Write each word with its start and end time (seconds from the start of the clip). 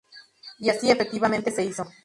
Y 0.57 0.71
así 0.71 0.89
efectivamente 0.89 1.51
se 1.51 1.63
hizo. 1.63 1.85